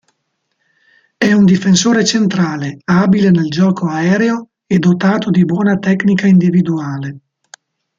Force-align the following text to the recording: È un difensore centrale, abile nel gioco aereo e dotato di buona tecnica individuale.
È 1.15 1.31
un 1.31 1.45
difensore 1.45 2.03
centrale, 2.03 2.79
abile 2.85 3.29
nel 3.29 3.51
gioco 3.51 3.87
aereo 3.87 4.49
e 4.65 4.79
dotato 4.79 5.29
di 5.29 5.45
buona 5.45 5.77
tecnica 5.77 6.25
individuale. 6.25 7.17